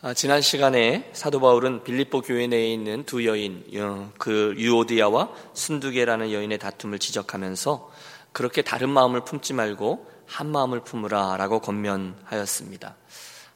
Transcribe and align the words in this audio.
아, 0.00 0.14
지난 0.14 0.40
시간에 0.40 1.10
사도 1.12 1.40
바울은 1.40 1.82
빌립보 1.82 2.20
교회 2.20 2.46
내에 2.46 2.72
있는 2.72 3.02
두 3.02 3.26
여인, 3.26 3.64
어, 3.78 4.12
그 4.16 4.54
유오디아와 4.56 5.30
순두계라는 5.54 6.30
여인의 6.30 6.58
다툼을 6.58 7.00
지적하면서 7.00 7.90
그렇게 8.30 8.62
다른 8.62 8.90
마음을 8.90 9.24
품지 9.24 9.54
말고 9.54 10.06
한 10.24 10.52
마음을 10.52 10.84
품으라 10.84 11.36
라고 11.36 11.58
권면하였습니다. 11.58 12.94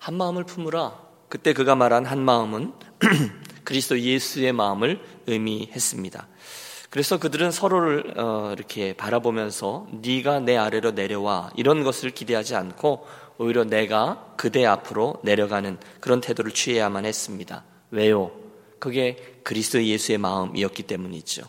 한 0.01 0.15
마음을 0.17 0.43
품으라. 0.43 0.99
그때 1.29 1.53
그가 1.53 1.77
말한 1.77 2.07
한 2.07 2.21
마음은 2.21 2.73
그리스도 3.63 4.01
예수의 4.01 4.53
마음을 4.53 5.01
의미했습니다. 5.29 6.27
그래서 6.91 7.19
그들은 7.19 7.53
서로를 7.53 8.15
어, 8.19 8.53
이렇게 8.55 8.95
바라보면서 8.95 9.87
네가 9.93 10.41
내 10.41 10.57
아래로 10.57 10.91
내려와 10.91 11.53
이런 11.57 11.85
것을 11.85 12.11
기대하지 12.11 12.57
않고 12.57 13.07
오히려 13.43 13.65
내가 13.65 14.35
그대 14.37 14.65
앞으로 14.65 15.17
내려가는 15.23 15.79
그런 16.01 16.21
태도를 16.21 16.53
취해야만 16.53 17.05
했습니다. 17.05 17.65
왜요? 17.91 18.31
그게 18.79 19.17
그리스도 19.43 19.83
예수의 19.83 20.19
마음이었기 20.19 20.85
때문이죠. 20.85 21.43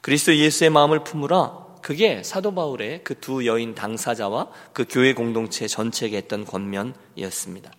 그리스도 0.00 0.36
예수의 0.36 0.70
마음을 0.70 1.04
품으라. 1.04 1.64
그게 1.82 2.22
사도 2.22 2.54
바울의 2.54 3.04
그 3.04 3.14
두 3.20 3.46
여인 3.46 3.74
당사자와 3.74 4.48
그 4.72 4.86
교회 4.88 5.12
공동체 5.12 5.66
전체에게 5.66 6.16
했던 6.16 6.44
권면이었습니다. 6.44 7.70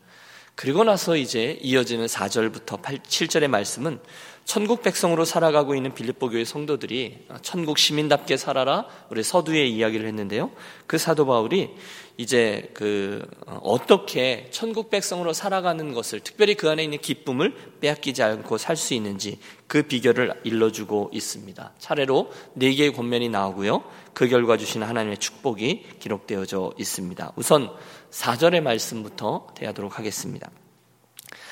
그리고 0.56 0.84
나서 0.86 1.18
이제 1.18 1.60
이어지는 1.62 2.06
4절부터 2.06 2.82
8, 2.82 3.00
7절의 3.00 3.48
말씀은 3.50 4.00
천국 4.46 4.84
백성으로 4.84 5.26
살아가고 5.26 5.74
있는 5.76 5.94
빌립보 5.94 6.30
교회 6.30 6.46
성도들이 6.46 7.26
천국 7.42 7.80
시민답게 7.80 8.38
살아라 8.38 8.86
우리 9.10 9.24
서두에 9.24 9.66
이야기를 9.66 10.08
했는데요. 10.08 10.52
그 10.86 10.98
사도 11.00 11.26
바울이 11.26 11.72
이제 12.18 12.70
그 12.74 13.28
어, 13.48 13.60
어떻게 13.64 14.48
천국 14.52 14.90
백성으로 14.90 15.34
살아가는 15.34 15.94
것을 15.94 16.22
특별히 16.22 16.54
그 16.56 16.70
안에 16.70 16.84
있는 16.84 17.00
기쁨을 17.00 17.54
빼앗기지 17.82 18.24
않고 18.24 18.58
살 18.58 18.78
수 18.78 18.94
있는지 18.94 19.40
그 19.68 19.84
비결을 19.84 20.34
일러주고 20.44 21.10
있습니다. 21.12 21.74
차례로 21.80 22.32
네 22.54 22.74
개의 22.74 22.94
권면이 22.94 23.30
나오고요. 23.30 23.84
그 24.16 24.28
결과 24.30 24.58
주시는 24.58 24.88
하나님의 24.88 25.18
축복이 25.18 25.98
기록되어져 26.00 26.72
있습니다. 26.80 27.34
우선 27.36 27.70
4절의 28.10 28.62
말씀부터 28.62 29.48
대하도록 29.56 30.00
하겠습니다. 30.00 30.50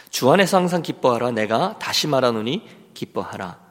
주 0.10 0.32
안에서 0.32 0.58
항상 0.58 0.82
기뻐하라 0.82 1.32
내가 1.32 1.78
다시 1.78 2.08
말하노니 2.08 2.64
기뻐하라. 2.94 3.62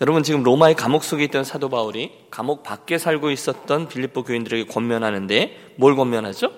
여러분 0.00 0.22
지금 0.22 0.42
로마의 0.42 0.74
감옥 0.74 1.04
속에 1.04 1.24
있던 1.24 1.44
사도 1.44 1.68
바울이 1.68 2.10
감옥 2.30 2.62
밖에 2.62 2.96
살고 2.96 3.30
있었던 3.30 3.88
빌립보 3.88 4.24
교인들에게 4.24 4.72
권면하는데 4.72 5.74
뭘 5.76 5.94
권면하죠? 5.94 6.50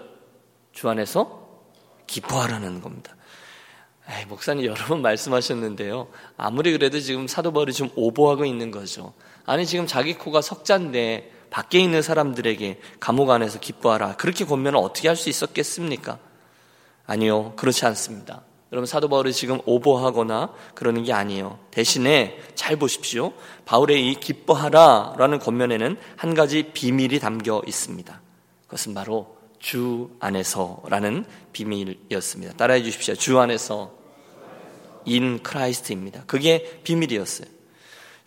주 0.70 0.88
안에서 0.88 1.42
기뻐하라는 2.06 2.80
겁니다. 2.80 3.16
에이, 4.08 4.26
목사님 4.26 4.66
여러 4.66 4.84
번 4.84 5.02
말씀하셨는데요. 5.02 6.08
아무리 6.36 6.70
그래도 6.70 7.00
지금 7.00 7.26
사도 7.26 7.52
바울이 7.52 7.72
좀 7.72 7.90
오버하고 7.96 8.44
있는 8.44 8.70
거죠. 8.70 9.14
아니 9.44 9.66
지금 9.66 9.88
자기 9.88 10.14
코가 10.14 10.42
석잔데 10.42 11.41
밖에 11.52 11.78
있는 11.78 12.00
사람들에게 12.00 12.80
감옥 12.98 13.30
안에서 13.30 13.60
기뻐하라. 13.60 14.16
그렇게 14.16 14.44
권면을 14.46 14.78
어떻게 14.78 15.06
할 15.06 15.16
수 15.16 15.28
있었겠습니까? 15.28 16.18
아니요. 17.06 17.52
그렇지 17.56 17.84
않습니다. 17.86 18.42
여러분 18.72 18.86
사도 18.86 19.08
바울이 19.08 19.34
지금 19.34 19.60
오버하거나 19.66 20.54
그러는 20.74 21.04
게 21.04 21.12
아니에요. 21.12 21.58
대신에 21.70 22.40
잘 22.54 22.76
보십시오. 22.76 23.34
바울의 23.66 24.10
이 24.10 24.14
기뻐하라라는 24.14 25.40
권면에는 25.40 25.98
한 26.16 26.34
가지 26.34 26.70
비밀이 26.72 27.18
담겨 27.18 27.62
있습니다. 27.66 28.20
그것은 28.64 28.94
바로 28.94 29.36
주 29.58 30.10
안에서라는 30.20 31.26
비밀이었습니다. 31.52 32.54
따라해 32.56 32.82
주십시오. 32.82 33.14
주 33.14 33.38
안에서 33.38 33.92
인 35.04 35.42
크라이스트입니다. 35.42 36.22
그게 36.26 36.80
비밀이었어요. 36.82 37.51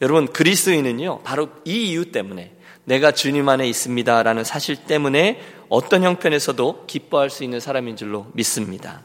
여러분 0.01 0.27
그리스도인은요 0.27 1.19
바로 1.19 1.49
이 1.63 1.91
이유 1.91 2.11
때문에 2.11 2.55
내가 2.85 3.11
주님 3.11 3.49
안에 3.49 3.67
있습니다라는 3.67 4.43
사실 4.43 4.75
때문에 4.75 5.41
어떤 5.69 6.03
형편에서도 6.03 6.85
기뻐할 6.85 7.29
수 7.29 7.43
있는 7.43 7.59
사람인 7.59 7.95
줄로 7.95 8.27
믿습니다. 8.33 9.01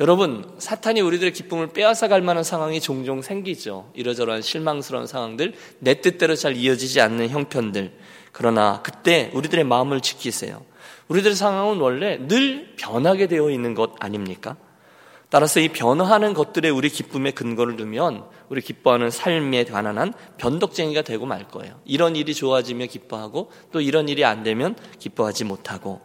여러분, 0.00 0.50
사탄이 0.56 1.02
우리들의 1.02 1.34
기쁨을 1.34 1.74
빼앗아 1.74 2.08
갈 2.08 2.22
만한 2.22 2.42
상황이 2.42 2.80
종종 2.80 3.20
생기죠. 3.20 3.90
이러저러한 3.92 4.40
실망스러운 4.40 5.06
상황들, 5.06 5.52
내 5.78 6.00
뜻대로 6.00 6.34
잘 6.36 6.56
이어지지 6.56 7.02
않는 7.02 7.28
형편들. 7.28 7.92
그러나 8.32 8.80
그때 8.82 9.30
우리들의 9.34 9.64
마음을 9.64 10.00
지키세요. 10.00 10.62
우리들의 11.08 11.36
상황은 11.36 11.80
원래 11.80 12.16
늘 12.26 12.74
변하게 12.78 13.26
되어 13.26 13.50
있는 13.50 13.74
것 13.74 13.92
아닙니까? 14.00 14.56
따라서 15.30 15.60
이 15.60 15.68
변화하는 15.68 16.34
것들에 16.34 16.68
우리 16.68 16.88
기쁨의 16.88 17.32
근거를 17.32 17.76
두면 17.76 18.24
우리 18.48 18.60
기뻐하는 18.60 19.10
삶에 19.10 19.64
관한 19.64 19.96
한 19.96 20.12
변덕쟁이가 20.38 21.02
되고 21.02 21.24
말 21.24 21.46
거예요. 21.46 21.80
이런 21.84 22.16
일이 22.16 22.34
좋아지며 22.34 22.86
기뻐하고 22.86 23.50
또 23.70 23.80
이런 23.80 24.08
일이 24.08 24.24
안 24.24 24.42
되면 24.42 24.74
기뻐하지 24.98 25.44
못하고 25.44 26.00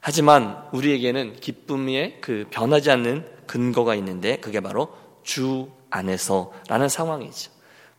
하지만 0.00 0.64
우리에게는 0.72 1.36
기쁨의 1.40 2.18
그 2.20 2.46
변하지 2.50 2.90
않는 2.92 3.26
근거가 3.46 3.96
있는데 3.96 4.36
그게 4.36 4.60
바로 4.60 4.88
주 5.24 5.68
안에서라는 5.90 6.88
상황이죠. 6.88 7.50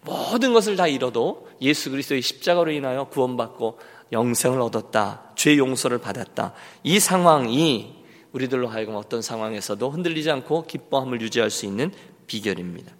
모든 0.03 0.53
것을 0.53 0.77
다 0.77 0.87
잃어도 0.87 1.47
예수 1.61 1.91
그리스도의 1.91 2.21
십자가로 2.21 2.71
인하여 2.71 3.03
구원받고 3.05 3.77
영생을 4.11 4.59
얻었다. 4.61 5.21
죄 5.35 5.57
용서를 5.57 5.99
받았다. 5.99 6.53
이 6.83 6.99
상황이 6.99 8.00
우리들로 8.31 8.67
하여금 8.67 8.95
어떤 8.95 9.21
상황에서도 9.21 9.89
흔들리지 9.89 10.31
않고 10.31 10.65
기뻐함을 10.65 11.21
유지할 11.21 11.49
수 11.49 11.65
있는 11.65 11.91
비결입니다. 12.27 12.93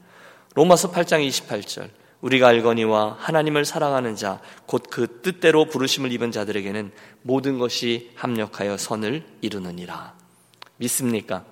로마서 0.56 0.92
8장 0.92 1.26
28절. 1.28 1.90
우리가 2.22 2.50
알거니와 2.50 3.18
하나님을 3.20 3.66
사랑하는 3.66 4.16
자, 4.16 4.42
곧 4.68 4.84
그 4.90 5.22
뜻대로 5.22 5.66
부르심을 5.66 6.12
입은 6.12 6.32
자들에게는 6.32 6.92
모든 7.24 7.58
것이 7.58 8.12
합력하여 8.16 8.78
선을 8.78 9.24
이루느니라. 9.42 10.14
믿습니까? 10.78 11.46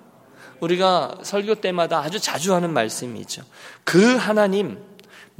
우리가 0.60 1.18
설교 1.22 1.56
때마다 1.56 2.00
아주 2.00 2.20
자주 2.20 2.54
하는 2.54 2.72
말씀이 2.72 3.18
있죠. 3.20 3.42
그 3.84 4.16
하나님, 4.16 4.78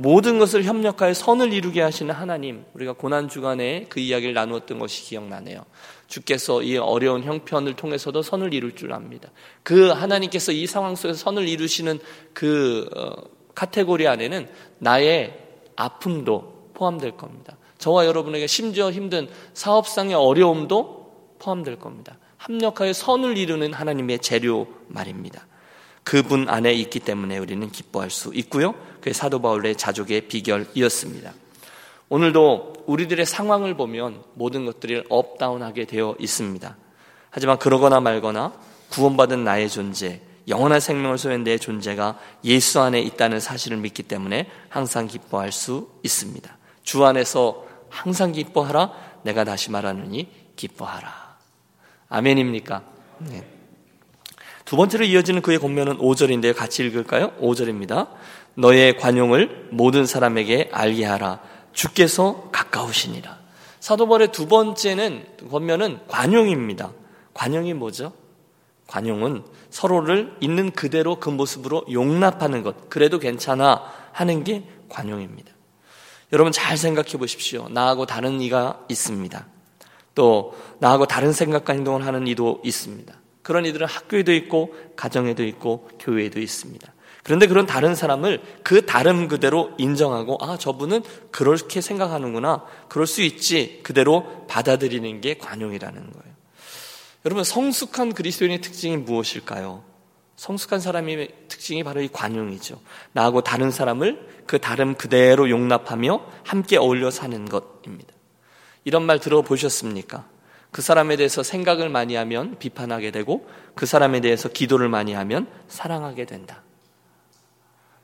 모든 0.00 0.38
것을 0.38 0.64
협력하여 0.64 1.12
선을 1.12 1.52
이루게 1.52 1.82
하시는 1.82 2.14
하나님, 2.14 2.64
우리가 2.72 2.94
고난 2.94 3.28
주간에 3.28 3.84
그 3.90 4.00
이야기를 4.00 4.32
나누었던 4.32 4.78
것이 4.78 5.02
기억나네요. 5.02 5.62
주께서 6.06 6.62
이 6.62 6.78
어려운 6.78 7.22
형편을 7.22 7.76
통해서도 7.76 8.22
선을 8.22 8.54
이룰 8.54 8.74
줄 8.74 8.94
압니다. 8.94 9.30
그 9.62 9.90
하나님께서 9.90 10.52
이 10.52 10.66
상황 10.66 10.96
속에서 10.96 11.18
선을 11.18 11.46
이루시는 11.46 11.98
그 12.32 12.88
어, 12.96 13.12
카테고리 13.54 14.08
안에는 14.08 14.48
나의 14.78 15.38
아픔도 15.76 16.70
포함될 16.72 17.18
겁니다. 17.18 17.58
저와 17.76 18.06
여러분에게 18.06 18.46
심지어 18.46 18.90
힘든 18.90 19.28
사업상의 19.52 20.14
어려움도 20.14 21.36
포함될 21.40 21.78
겁니다. 21.78 22.16
합력하여 22.38 22.94
선을 22.94 23.36
이루는 23.36 23.74
하나님의 23.74 24.20
재료 24.20 24.66
말입니다. 24.88 25.46
그분 26.04 26.48
안에 26.48 26.72
있기 26.72 27.00
때문에 27.00 27.38
우리는 27.38 27.70
기뻐할 27.70 28.10
수 28.10 28.32
있고요. 28.34 28.74
그게 29.00 29.12
사도 29.12 29.40
바울의 29.40 29.76
자족의 29.76 30.22
비결이었습니다. 30.28 31.32
오늘도 32.08 32.84
우리들의 32.86 33.24
상황을 33.24 33.76
보면 33.76 34.22
모든 34.34 34.66
것들이 34.66 35.04
업다운하게 35.08 35.84
되어 35.84 36.16
있습니다. 36.18 36.76
하지만 37.30 37.58
그러거나 37.58 38.00
말거나 38.00 38.52
구원받은 38.90 39.44
나의 39.44 39.68
존재, 39.68 40.20
영원한 40.48 40.80
생명을 40.80 41.18
소유한 41.18 41.44
내 41.44 41.58
존재가 41.58 42.18
예수 42.44 42.80
안에 42.80 43.00
있다는 43.00 43.38
사실을 43.38 43.76
믿기 43.76 44.02
때문에 44.02 44.50
항상 44.68 45.06
기뻐할 45.06 45.52
수 45.52 45.90
있습니다. 46.02 46.58
주 46.82 47.04
안에서 47.04 47.64
항상 47.88 48.32
기뻐하라. 48.32 48.92
내가 49.22 49.44
다시 49.44 49.70
말하느니 49.70 50.28
기뻐하라. 50.56 51.36
아멘입니까? 52.08 52.82
네. 53.18 53.59
두 54.70 54.76
번째로 54.76 55.04
이어지는 55.04 55.42
그의 55.42 55.58
권면은 55.58 55.98
5절인데요. 55.98 56.54
같이 56.54 56.84
읽을까요? 56.84 57.32
5절입니다. 57.40 58.06
너의 58.54 58.96
관용을 58.98 59.66
모든 59.72 60.06
사람에게 60.06 60.70
알게 60.70 61.04
하라. 61.06 61.40
주께서 61.72 62.50
가까우시니라. 62.52 63.36
사도벌의 63.80 64.30
두 64.30 64.46
번째는 64.46 65.26
권면은 65.50 65.98
관용입니다. 66.06 66.92
관용이 67.34 67.74
뭐죠? 67.74 68.12
관용은 68.86 69.42
서로를 69.70 70.36
있는 70.38 70.70
그대로 70.70 71.18
그 71.18 71.30
모습으로 71.30 71.84
용납하는 71.90 72.62
것, 72.62 72.88
그래도 72.88 73.18
괜찮아 73.18 73.82
하는 74.12 74.44
게 74.44 74.68
관용입니다. 74.88 75.50
여러분 76.32 76.52
잘 76.52 76.76
생각해 76.76 77.18
보십시오. 77.18 77.68
나하고 77.70 78.06
다른 78.06 78.40
이가 78.40 78.84
있습니다. 78.88 79.46
또 80.14 80.56
나하고 80.78 81.06
다른 81.06 81.32
생각과 81.32 81.72
행동을 81.72 82.06
하는 82.06 82.28
이도 82.28 82.62
있습니다. 82.64 83.19
그런 83.50 83.66
이들은 83.66 83.88
학교에도 83.88 84.32
있고 84.32 84.76
가정에도 84.94 85.42
있고 85.42 85.88
교회에도 85.98 86.38
있습니다. 86.38 86.92
그런데 87.24 87.48
그런 87.48 87.66
다른 87.66 87.96
사람을 87.96 88.40
그 88.62 88.86
다름 88.86 89.26
그대로 89.26 89.72
인정하고 89.76 90.38
아 90.40 90.56
저분은 90.56 91.02
그렇게 91.32 91.80
생각하는구나 91.80 92.64
그럴 92.88 93.08
수 93.08 93.22
있지 93.22 93.80
그대로 93.82 94.46
받아들이는 94.46 95.20
게 95.20 95.36
관용이라는 95.36 96.12
거예요. 96.12 96.34
여러분 97.24 97.42
성숙한 97.42 98.14
그리스도인의 98.14 98.60
특징이 98.60 98.96
무엇일까요? 98.98 99.82
성숙한 100.36 100.78
사람의 100.78 101.30
특징이 101.48 101.82
바로 101.82 102.02
이 102.02 102.06
관용이죠. 102.06 102.80
나하고 103.10 103.40
다른 103.40 103.72
사람을 103.72 104.44
그 104.46 104.60
다름 104.60 104.94
그대로 104.94 105.50
용납하며 105.50 106.24
함께 106.44 106.76
어울려 106.76 107.10
사는 107.10 107.44
것입니다. 107.46 108.14
이런 108.84 109.02
말 109.02 109.18
들어보셨습니까? 109.18 110.28
그 110.70 110.82
사람에 110.82 111.16
대해서 111.16 111.42
생각을 111.42 111.88
많이 111.88 112.14
하면 112.14 112.56
비판하게 112.58 113.10
되고 113.10 113.48
그 113.74 113.86
사람에 113.86 114.20
대해서 114.20 114.48
기도를 114.48 114.88
많이 114.88 115.12
하면 115.12 115.48
사랑하게 115.68 116.26
된다. 116.26 116.62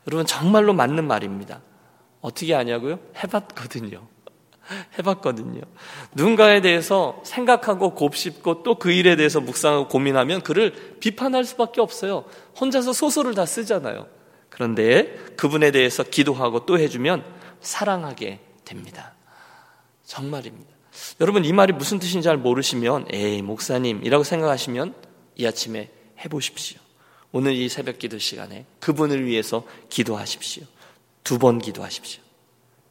여러분 0.09 0.27
정말로 0.27 0.73
맞는 0.73 1.07
말입니다. 1.07 1.61
어떻게 2.21 2.55
하냐고요? 2.55 2.99
해봤거든요. 3.23 4.07
해봤거든요. 4.99 5.61
누군가에 6.15 6.61
대해서 6.61 7.21
생각하고 7.25 7.95
곱씹고 7.95 8.63
또 8.63 8.77
그 8.79 8.91
일에 8.91 9.17
대해서 9.17 9.41
묵상하고 9.41 9.89
고민하면 9.89 10.43
그를 10.43 10.97
비판할 11.01 11.45
수밖에 11.45 11.81
없어요. 11.81 12.25
혼자서 12.61 12.93
소설을 12.93 13.35
다 13.35 13.47
쓰잖아요. 13.47 14.07
그런데 14.49 15.15
그분에 15.37 15.71
대해서 15.71 16.03
기도하고 16.03 16.67
또 16.67 16.79
해주면 16.79 17.25
사랑하게 17.61 18.41
됩니다. 18.65 19.15
정말입니다. 20.05 20.76
여러분 21.21 21.45
이 21.45 21.53
말이 21.53 21.73
무슨 21.73 21.99
뜻인지 21.99 22.25
잘 22.25 22.37
모르시면 22.37 23.07
에이 23.13 23.43
목사님이라고 23.43 24.25
생각하시면 24.25 24.95
이 25.37 25.47
아침에 25.47 25.91
해보십시오. 26.25 26.79
오늘 27.33 27.55
이 27.55 27.69
새벽 27.69 27.99
기도 27.99 28.19
시간에 28.19 28.65
그분을 28.81 29.25
위해서 29.27 29.65
기도하십시오. 29.89 30.65
두 31.25 31.39
번 31.39 31.59
기도하십시오. 31.59 32.23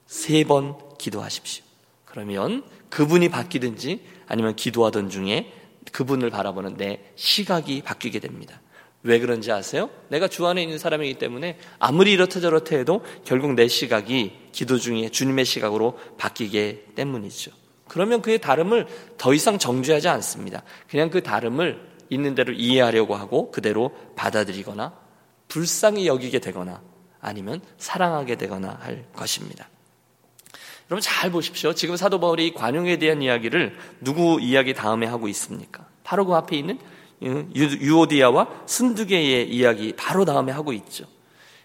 세 0.08 0.44
번 0.44 0.76
기도하십시오. 0.98 1.64
그러면 2.06 2.64
그분이 2.90 3.30
바뀌든지 3.30 4.02
아니면 4.28 4.56
기도하던 4.56 5.10
중에 5.10 5.52
그분을 5.92 6.30
바라보는 6.30 6.78
내 6.78 7.00
시각이 7.16 7.82
바뀌게 7.82 8.20
됩니다. 8.20 8.62
왜 9.04 9.20
그런지 9.20 9.52
아세요? 9.52 9.90
내가 10.10 10.28
주 10.28 10.46
안에 10.48 10.62
있는 10.64 10.80
사람이기 10.80 11.16
때문에 11.20 11.60
아무리 11.80 12.12
이렇다 12.12 12.40
저렇다 12.40 12.76
해도 12.76 13.04
결국 13.24 13.54
내 13.54 13.68
시각이 13.68 14.34
기도 14.52 14.78
중에 14.80 15.10
주님의 15.10 15.46
시각으로 15.46 15.98
바뀌게 16.18 16.88
때문이죠. 16.96 17.52
그러면 17.88 18.22
그의 18.22 18.40
다름을 18.40 18.88
더 19.18 19.34
이상 19.34 19.58
정죄하지 19.58 20.08
않습니다. 20.08 20.64
그냥 20.90 21.10
그 21.10 21.22
다름을 21.22 21.96
있는 22.10 22.36
대로 22.36 22.54
이해하려고 22.54 23.16
하고 23.16 23.52
그대로 23.52 23.92
받아들이거나 24.16 24.94
불쌍히 25.48 26.08
여기게 26.08 26.40
되거나 26.40 26.82
아니면 27.20 27.62
사랑하게 27.78 28.36
되거나 28.36 28.78
할 28.82 29.06
것입니다. 29.16 29.68
여러분 30.90 31.02
잘 31.02 31.32
보십시오. 31.32 31.74
지금 31.74 31.96
사도 31.96 32.20
바울이 32.20 32.54
관용에 32.54 32.98
대한 32.98 33.22
이야기를 33.22 33.76
누구 34.02 34.40
이야기 34.40 34.74
다음에 34.74 35.08
하고 35.08 35.28
있습니까? 35.30 35.88
바로 36.04 36.26
그 36.26 36.36
앞에 36.36 36.56
있는 36.56 36.78
유오디아와 37.22 38.64
순두개의 38.68 39.50
이야기 39.50 39.94
바로 39.94 40.26
다음에 40.26 40.52
하고 40.52 40.74
있죠. 40.74 41.06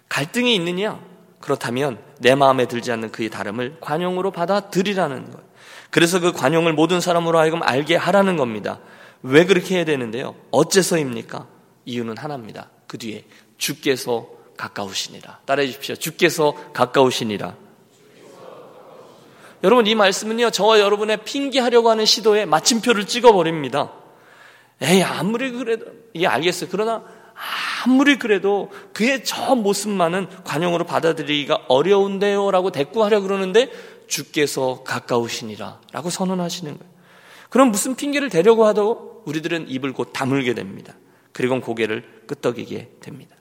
갈등이 0.08 0.54
있느냐? 0.54 1.00
그렇다면 1.40 1.98
내 2.18 2.34
마음에 2.34 2.66
들지 2.66 2.92
않는 2.92 3.12
그의 3.12 3.28
다름을 3.30 3.78
관용으로 3.80 4.30
받아들이라는 4.30 5.30
것. 5.30 5.49
그래서 5.90 6.20
그 6.20 6.32
관용을 6.32 6.72
모든 6.72 7.00
사람으로 7.00 7.38
하여금 7.38 7.62
알게 7.62 7.96
하라는 7.96 8.36
겁니다. 8.36 8.80
왜 9.22 9.44
그렇게 9.44 9.76
해야 9.76 9.84
되는데요? 9.84 10.34
어째서입니까? 10.50 11.46
이유는 11.84 12.16
하나입니다. 12.16 12.70
그 12.86 12.98
뒤에 12.98 13.24
주께서 13.58 14.28
가까우시니라. 14.56 15.40
따라해 15.46 15.68
주십시오. 15.68 15.96
주께서 15.96 16.54
가까우시니라. 16.72 17.54
여러분 19.62 19.86
이 19.86 19.94
말씀은요 19.94 20.50
저와 20.50 20.80
여러분의 20.80 21.18
핑계하려고 21.24 21.90
하는 21.90 22.06
시도에 22.06 22.46
마침표를 22.46 23.06
찍어버립니다. 23.06 23.92
에이 24.82 25.02
아무리 25.02 25.50
그래도 25.50 25.86
예 26.14 26.26
알겠어요. 26.26 26.70
그러나 26.72 27.04
아무리 27.84 28.18
그래도 28.18 28.70
그의 28.92 29.24
저 29.24 29.54
모습만은 29.54 30.28
관용으로 30.44 30.84
받아들이기가 30.84 31.64
어려운데요라고 31.68 32.70
대꾸하려 32.70 33.20
그러는데 33.20 33.70
주께서 34.10 34.82
가까우시니라 34.84 35.80
라고 35.92 36.10
선언하시는 36.10 36.76
거예요. 36.76 36.92
그럼 37.48 37.70
무슨 37.70 37.94
핑계를 37.94 38.28
대려고 38.28 38.66
하도 38.66 39.22
우리들은 39.24 39.70
입을 39.70 39.92
곧 39.92 40.10
다물게 40.12 40.54
됩니다. 40.54 40.94
그리고 41.32 41.58
고개를 41.60 42.24
끄덕이게 42.26 42.90
됩니다. 43.00 43.36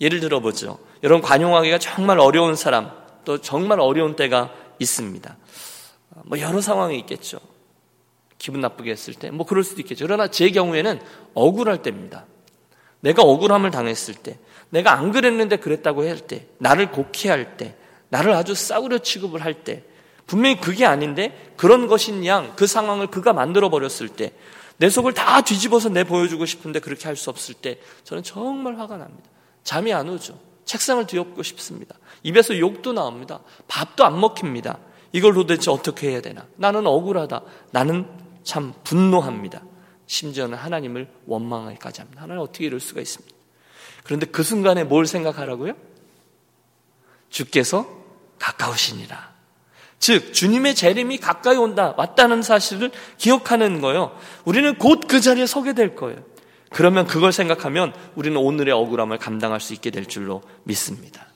예를 0.00 0.20
들어보죠. 0.20 0.78
여러분 1.02 1.22
관용하기가 1.22 1.78
정말 1.78 2.18
어려운 2.18 2.56
사람 2.56 2.90
또 3.24 3.38
정말 3.38 3.80
어려운 3.80 4.16
때가 4.16 4.52
있습니다. 4.78 5.36
뭐 6.24 6.38
여러 6.40 6.60
상황이 6.60 6.98
있겠죠. 6.98 7.38
기분 8.38 8.60
나쁘게 8.60 8.90
했을 8.90 9.14
때, 9.14 9.30
뭐 9.30 9.46
그럴 9.46 9.62
수도 9.62 9.80
있겠죠. 9.82 10.04
그러나 10.04 10.26
제 10.26 10.50
경우에는 10.50 11.00
억울할 11.34 11.82
때입니다. 11.82 12.26
내가 13.00 13.22
억울함을 13.22 13.70
당했을 13.70 14.14
때, 14.14 14.38
내가 14.70 14.94
안 14.94 15.12
그랬는데 15.12 15.56
그랬다고 15.56 16.08
할 16.08 16.18
때, 16.18 16.46
나를 16.58 16.90
곡해할 16.90 17.56
때, 17.56 17.76
나를 18.08 18.32
아주 18.32 18.54
싸구려 18.54 18.98
취급을 18.98 19.44
할 19.44 19.62
때, 19.62 19.84
분명히 20.32 20.58
그게 20.58 20.86
아닌데 20.86 21.52
그런 21.58 21.86
것인 21.86 22.24
양 22.24 22.56
그 22.56 22.66
상황을 22.66 23.08
그가 23.08 23.34
만들어 23.34 23.68
버렸을 23.68 24.08
때, 24.08 24.32
내 24.78 24.88
속을 24.88 25.12
다 25.12 25.42
뒤집어서 25.42 25.90
내 25.90 26.04
보여주고 26.04 26.46
싶은데 26.46 26.80
그렇게 26.80 27.04
할 27.04 27.16
수 27.16 27.28
없을 27.28 27.54
때, 27.54 27.78
저는 28.04 28.22
정말 28.22 28.78
화가 28.78 28.96
납니다. 28.96 29.28
잠이 29.62 29.92
안 29.92 30.08
오죠. 30.08 30.40
책상을 30.64 31.06
뒤엎고 31.06 31.42
싶습니다. 31.42 31.96
입에서 32.22 32.58
욕도 32.58 32.94
나옵니다. 32.94 33.40
밥도 33.68 34.06
안 34.06 34.18
먹힙니다. 34.18 34.78
이걸 35.12 35.34
도대체 35.34 35.70
어떻게 35.70 36.08
해야 36.12 36.22
되나? 36.22 36.46
나는 36.56 36.86
억울하다. 36.86 37.42
나는 37.72 38.06
참 38.42 38.72
분노합니다. 38.84 39.62
심지어는 40.06 40.56
하나님을 40.56 41.08
원망하기까지 41.26 42.00
합니다. 42.00 42.22
하나님 42.22 42.40
어떻게 42.42 42.64
이럴 42.64 42.80
수가 42.80 43.02
있습니까? 43.02 43.36
그런데 44.02 44.24
그 44.24 44.42
순간에 44.42 44.82
뭘 44.84 45.06
생각하라고요? 45.06 45.74
주께서 47.28 47.86
가까우시니라. 48.38 49.31
즉, 50.02 50.34
주님의 50.34 50.74
재림이 50.74 51.18
가까이 51.18 51.56
온다, 51.56 51.94
왔다는 51.96 52.42
사실을 52.42 52.90
기억하는 53.18 53.80
거예요. 53.80 54.10
우리는 54.44 54.74
곧 54.76 55.06
그 55.06 55.20
자리에 55.20 55.46
서게 55.46 55.74
될 55.74 55.94
거예요. 55.94 56.18
그러면 56.70 57.06
그걸 57.06 57.30
생각하면 57.30 57.92
우리는 58.16 58.36
오늘의 58.36 58.74
억울함을 58.74 59.18
감당할 59.18 59.60
수 59.60 59.74
있게 59.74 59.90
될 59.90 60.06
줄로 60.06 60.42
믿습니다. 60.64 61.28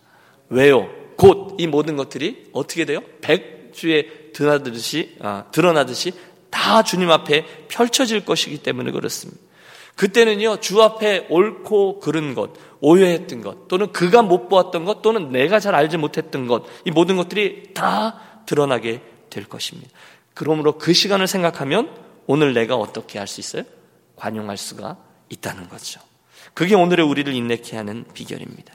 왜요? 0.48 0.88
곧 1.16 1.60
이 1.60 1.68
모든 1.68 1.96
것들이 1.96 2.48
어떻게 2.52 2.84
돼요? 2.84 3.02
백주에 3.20 4.32
드러나듯이, 4.34 5.16
아, 5.20 5.44
드러나듯이 5.52 6.12
다 6.50 6.82
주님 6.82 7.08
앞에 7.12 7.44
펼쳐질 7.68 8.24
것이기 8.24 8.58
때문에 8.64 8.90
그렇습니다. 8.90 9.40
그때는요, 9.94 10.56
주 10.56 10.82
앞에 10.82 11.28
옳고 11.30 12.00
그른 12.00 12.34
것, 12.34 12.50
오해했던 12.80 13.42
것, 13.42 13.68
또는 13.68 13.92
그가 13.92 14.22
못 14.22 14.48
보았던 14.48 14.84
것, 14.84 15.02
또는 15.02 15.30
내가 15.30 15.60
잘 15.60 15.76
알지 15.76 15.98
못했던 15.98 16.48
것, 16.48 16.64
이 16.84 16.90
모든 16.90 17.16
것들이 17.16 17.72
다 17.72 18.25
드러나게 18.46 19.02
될 19.30 19.44
것입니다. 19.44 19.90
그러므로 20.34 20.78
그 20.78 20.92
시간을 20.92 21.26
생각하면 21.26 21.90
오늘 22.26 22.54
내가 22.54 22.76
어떻게 22.76 23.18
할 23.18 23.26
수 23.26 23.40
있어요? 23.40 23.64
관용할 24.16 24.56
수가 24.56 24.96
있다는 25.28 25.68
거죠. 25.68 26.00
그게 26.54 26.74
오늘의 26.74 27.06
우리를 27.06 27.32
인내케 27.32 27.76
하는 27.76 28.04
비결입니다. 28.14 28.72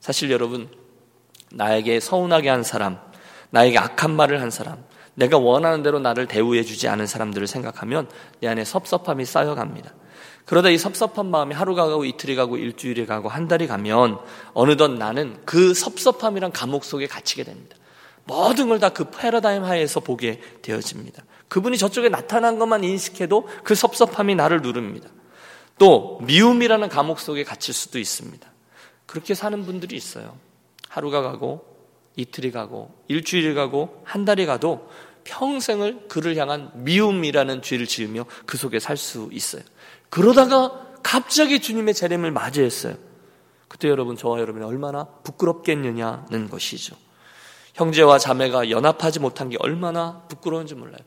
사실 0.00 0.30
여러분, 0.30 0.68
나에게 1.52 2.00
서운하게 2.00 2.48
한 2.48 2.62
사람, 2.62 2.98
나에게 3.50 3.78
악한 3.78 4.14
말을 4.16 4.40
한 4.40 4.50
사람, 4.50 4.84
내가 5.14 5.38
원하는 5.38 5.82
대로 5.82 6.00
나를 6.00 6.26
대우해 6.26 6.64
주지 6.64 6.88
않은 6.88 7.06
사람들을 7.06 7.46
생각하면 7.46 8.08
내 8.40 8.48
안에 8.48 8.64
섭섭함이 8.64 9.24
쌓여갑니다. 9.24 9.94
그러다 10.44 10.68
이 10.68 10.78
섭섭한 10.78 11.26
마음이 11.26 11.54
하루가 11.54 11.86
가고 11.86 12.04
이틀이 12.04 12.34
가고 12.34 12.56
일주일이 12.56 13.06
가고 13.06 13.28
한 13.28 13.48
달이 13.48 13.66
가면 13.66 14.18
어느덧 14.52 14.88
나는 14.88 15.40
그 15.44 15.72
섭섭함이란 15.72 16.52
감옥 16.52 16.84
속에 16.84 17.06
갇히게 17.06 17.44
됩니다. 17.44 17.76
모든 18.26 18.68
걸 18.68 18.78
다 18.78 18.88
그 18.90 19.10
패러다임 19.10 19.64
하에서 19.64 20.00
보게 20.00 20.40
되어집니다. 20.62 21.24
그분이 21.48 21.78
저쪽에 21.78 22.08
나타난 22.08 22.58
것만 22.58 22.84
인식해도 22.84 23.48
그 23.64 23.74
섭섭함이 23.74 24.34
나를 24.34 24.62
누릅니다. 24.62 25.08
또 25.78 26.20
미움이라는 26.22 26.88
감옥 26.88 27.20
속에 27.20 27.44
갇힐 27.44 27.74
수도 27.74 27.98
있습니다. 27.98 28.46
그렇게 29.06 29.34
사는 29.34 29.64
분들이 29.64 29.96
있어요. 29.96 30.36
하루가 30.88 31.20
가고 31.22 31.66
이틀이 32.16 32.52
가고 32.52 32.94
일주일이 33.08 33.54
가고 33.54 34.02
한 34.04 34.24
달이 34.24 34.46
가도 34.46 34.88
평생을 35.24 36.06
그를 36.08 36.36
향한 36.36 36.70
미움이라는 36.74 37.62
죄를 37.62 37.86
지으며 37.86 38.24
그 38.46 38.56
속에 38.56 38.78
살 38.78 38.96
수 38.96 39.28
있어요. 39.32 39.62
그러다가 40.10 40.80
갑자기 41.02 41.60
주님의 41.60 41.94
재림을 41.94 42.30
맞이했어요. 42.30 42.94
그때 43.68 43.88
여러분 43.88 44.16
저와 44.16 44.38
여러분이 44.40 44.64
얼마나 44.64 45.04
부끄럽겠느냐는 45.24 46.48
것이죠. 46.48 46.96
형제와 47.74 48.18
자매가 48.18 48.70
연합하지 48.70 49.20
못한 49.20 49.50
게 49.50 49.56
얼마나 49.60 50.22
부끄러운지 50.28 50.74
몰라요. 50.74 50.98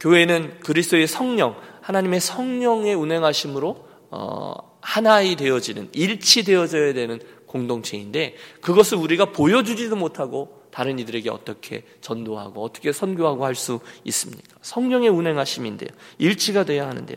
교회는 0.00 0.60
그리스도의 0.60 1.06
성령, 1.06 1.56
하나님의 1.82 2.20
성령의 2.20 2.94
운행하심으로 2.94 3.86
어, 4.10 4.78
하나이 4.80 5.36
되어지는 5.36 5.90
일치되어져야 5.92 6.92
되는 6.92 7.20
공동체인데 7.46 8.34
그것을 8.60 8.98
우리가 8.98 9.26
보여주지도 9.26 9.96
못하고 9.96 10.62
다른 10.70 10.98
이들에게 10.98 11.30
어떻게 11.30 11.84
전도하고 12.00 12.62
어떻게 12.62 12.92
선교하고 12.92 13.46
할 13.46 13.54
수 13.54 13.80
있습니까? 14.04 14.56
성령의 14.60 15.08
운행하심인데요. 15.08 15.88
일치가 16.18 16.64
돼야 16.64 16.86
하는데요. 16.88 17.16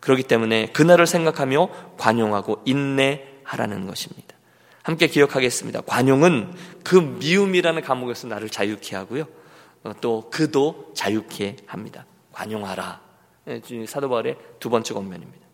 그렇기 0.00 0.24
때문에 0.24 0.66
그날을 0.72 1.06
생각하며 1.06 1.96
관용하고 1.96 2.62
인내하는 2.64 3.38
하라는 3.48 3.86
것입니다. 3.86 4.36
함께 4.88 5.06
기억하겠습니다. 5.06 5.82
관용은 5.82 6.50
그 6.82 6.96
미움이라는 6.96 7.82
감옥에서 7.82 8.26
나를 8.26 8.48
자유케 8.48 8.96
하고요. 8.96 9.24
어, 9.84 9.92
또 10.00 10.30
그도 10.30 10.92
자유케 10.94 11.56
합니다. 11.66 12.06
관용하라. 12.32 12.98
예, 13.48 13.60
사도 13.86 14.08
바울의 14.08 14.36
두 14.60 14.70
번째 14.70 14.94
권면입니다. 14.94 15.46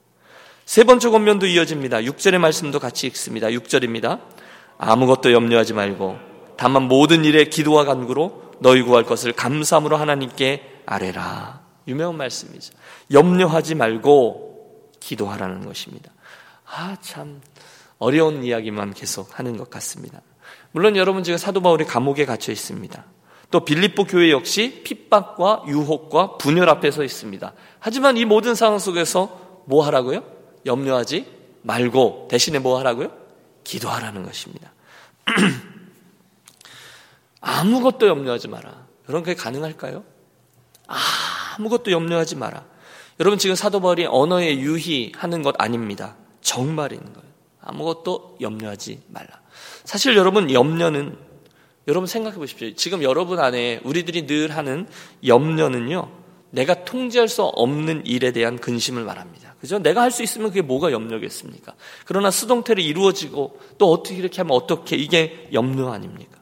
세 0.65 0.85
번째 0.85 1.09
권면도 1.09 1.47
이어집니다. 1.47 2.03
6절의 2.03 2.39
말씀도 2.39 2.79
같이 2.79 3.09
읽습니다. 3.09 3.49
6절입니다. 3.49 4.21
아무것도 4.79 5.33
염려하지 5.33 5.73
말고 5.73 6.17
다만 6.57 6.85
모든 6.85 7.25
일에 7.25 7.47
기도와 7.47 7.85
간구로 7.85 8.53
너희 8.61 8.83
구할 8.83 9.03
것을 9.03 9.33
감사함으로 9.33 9.97
하나님께 9.97 10.83
아뢰라. 10.87 11.61
유명한 11.89 12.19
말씀이죠. 12.19 12.73
염려하지 13.11 13.75
말고 13.75 14.93
기도하라는 15.01 15.67
것입니다. 15.67 16.13
아, 16.67 16.97
참 17.01 17.41
어려운 18.05 18.45
이야기만 18.45 18.93
계속 18.93 19.39
하는 19.39 19.57
것 19.57 19.71
같습니다. 19.71 20.21
물론 20.73 20.95
여러분 20.97 21.25
지금 21.25 21.39
사도 21.39 21.63
바울이 21.63 21.87
감옥에 21.87 22.27
갇혀 22.27 22.53
있습니다. 22.53 23.03
또 23.51 23.65
빌립보 23.65 24.05
교회 24.05 24.31
역시 24.31 24.83
핍박과 24.85 25.65
유혹과 25.69 26.37
분열 26.37 26.69
앞에 26.69 26.91
서 26.91 27.03
있습니다. 27.03 27.55
하지만 27.79 28.19
이 28.19 28.27
모든 28.27 28.55
상황 28.55 28.79
속에서 28.79 29.63
뭐 29.67 29.87
하라고요? 29.87 30.23
염려하지 30.67 31.27
말고 31.63 32.29
대신에 32.31 32.59
뭐 32.59 32.79
하라고요? 32.79 33.11
기도하라는 33.65 34.25
것입니다. 34.25 34.71
아무것도 37.41 38.07
염려하지 38.07 38.49
마라. 38.49 38.87
여러분 39.09 39.25
그게 39.25 39.35
가능할까요? 39.35 40.05
아무것도 41.57 41.91
염려하지 41.91 42.37
마라. 42.37 42.65
여러분 43.19 43.39
지금 43.39 43.57
사도 43.57 43.81
바울이 43.81 44.05
언어에 44.05 44.59
유희하는 44.59 45.43
것 45.43 45.55
아닙니다. 45.59 46.17
정말인 46.43 47.01
거예요. 47.01 47.34
아무것도 47.65 48.37
염려하지 48.41 49.03
말라. 49.09 49.41
사실 49.85 50.17
여러분 50.17 50.51
염려는 50.53 51.17
여러분 51.87 52.07
생각해 52.07 52.37
보십시오. 52.37 52.75
지금 52.75 53.03
여러분 53.03 53.41
안에 53.41 53.81
우리들이 53.85 54.27
늘 54.27 54.57
하는 54.57 54.87
염려는요. 55.27 56.11
내가 56.51 56.85
통제할 56.85 57.29
수 57.29 57.43
없는 57.43 58.07
일에 58.07 58.33
대한 58.33 58.59
근심을 58.59 59.05
말합니다. 59.05 59.55
그죠? 59.61 59.79
내가 59.79 60.03
할 60.03 60.11
수 60.11 60.23
있으면 60.23 60.49
그게 60.49 60.63
뭐가 60.63 60.93
염려겠습니까? 60.93 61.75
그러나 62.05 62.31
수동태로 62.31 62.81
이루어지고 62.81 63.59
또 63.79 63.91
어떻게 63.91 64.17
이렇게 64.17 64.39
하면 64.39 64.53
어떻게 64.55 64.97
이게 64.97 65.49
염려 65.53 65.91
아닙니까? 65.93 66.39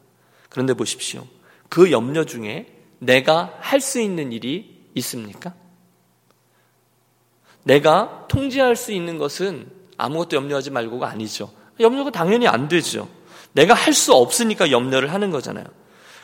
그런데 0.49 0.75
보십시오. 0.75 1.27
그 1.69 1.91
염려 1.91 2.25
중에 2.25 2.67
내가 2.99 3.57
할 3.61 3.81
수 3.81 4.01
있는 4.01 4.33
일이 4.33 4.87
있습니까? 4.95 5.55
내가 7.65 8.27
통제할 8.29 8.77
수 8.77 8.93
있는 8.93 9.19
것은 9.19 9.82
아무것도 10.05 10.37
염려하지 10.37 10.71
말고가 10.71 11.09
아니죠. 11.09 11.51
염려가 11.81 12.11
당연히 12.11 12.47
안 12.49 12.69
되죠. 12.69 13.09
내가 13.53 13.75
할 13.75 13.93
수 13.95 14.15
없으니까 14.15 14.71
염려를 14.71 15.13
하는 15.13 15.31
거잖아요. 15.31 15.65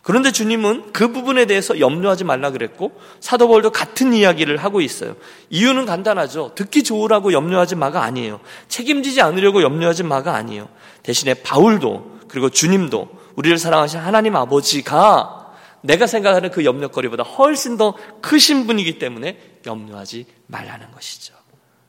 그런데 0.02 0.32
주님은 0.32 0.92
그 0.92 1.12
부분에 1.12 1.44
대해서 1.44 1.78
염려하지 1.78 2.24
말라 2.24 2.50
그랬고 2.50 2.92
사도 3.20 3.46
바울도 3.48 3.70
같은 3.70 4.14
이야기를 4.14 4.56
하고 4.56 4.80
있어요. 4.80 5.16
이유는 5.50 5.84
간단하죠. 5.84 6.52
듣기 6.54 6.82
좋으라고 6.82 7.32
염려하지 7.32 7.74
마가 7.76 8.02
아니에요. 8.04 8.40
책임지지 8.68 9.20
않으려고 9.20 9.62
염려하지 9.62 10.04
마가 10.04 10.34
아니에요. 10.34 10.68
대신에 11.02 11.34
바울도 11.34 12.20
그리고 12.28 12.48
주님도 12.48 13.08
우리를 13.36 13.58
사랑하신 13.58 14.00
하나님 14.00 14.34
아버지가 14.36 15.52
내가 15.82 16.06
생각하는 16.06 16.50
그 16.50 16.64
염려거리보다 16.64 17.22
훨씬 17.24 17.76
더 17.76 17.94
크신 18.22 18.66
분이기 18.66 18.98
때문에 18.98 19.60
염려하지 19.66 20.26
말라는 20.46 20.90
것이죠. 20.92 21.34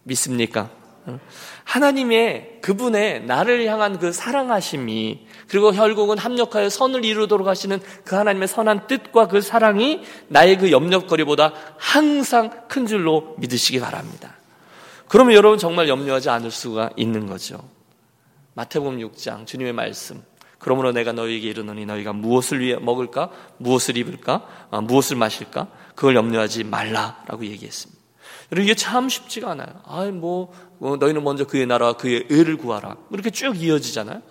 믿습니까? 0.03 0.69
하나님의 1.63 2.59
그분의 2.61 3.25
나를 3.25 3.65
향한 3.67 3.99
그 3.99 4.11
사랑하심이 4.11 5.27
그리고 5.47 5.71
결국은 5.71 6.17
합력하여 6.17 6.69
선을 6.69 7.05
이루도록 7.05 7.47
하시는 7.47 7.79
그 8.03 8.15
하나님의 8.15 8.47
선한 8.47 8.87
뜻과 8.87 9.27
그 9.27 9.41
사랑이 9.41 10.01
나의 10.27 10.57
그 10.57 10.71
염려거리보다 10.71 11.53
항상 11.77 12.67
큰 12.67 12.85
줄로 12.85 13.35
믿으시기 13.37 13.79
바랍니다. 13.79 14.35
그러면 15.07 15.35
여러분 15.35 15.57
정말 15.57 15.89
염려하지 15.89 16.29
않을 16.29 16.51
수가 16.51 16.91
있는 16.95 17.27
거죠. 17.27 17.59
마태복음 18.53 18.99
6장 18.99 19.45
주님의 19.47 19.73
말씀. 19.73 20.23
그러므로 20.59 20.91
내가 20.91 21.13
너희에게 21.13 21.49
이르노니 21.49 21.85
너희가 21.85 22.13
무엇을 22.13 22.59
위해 22.59 22.77
먹을까? 22.77 23.31
무엇을 23.57 23.97
입을까? 23.97 24.45
아, 24.69 24.81
무엇을 24.81 25.15
마실까? 25.15 25.67
그걸 25.95 26.15
염려하지 26.15 26.65
말라라고 26.65 27.45
얘기했습니다. 27.45 27.98
여러분 28.51 28.63
이게 28.63 28.73
참 28.73 29.09
쉽지가 29.09 29.51
않아요. 29.51 29.67
아, 29.85 30.05
뭐, 30.05 30.51
뭐 30.79 30.97
너희는 30.97 31.23
먼저 31.23 31.45
그의 31.45 31.67
나라와 31.67 31.93
그의 31.93 32.25
의를 32.29 32.57
구하라. 32.57 32.97
이렇게 33.11 33.29
쭉 33.29 33.61
이어지잖아요. 33.61 34.21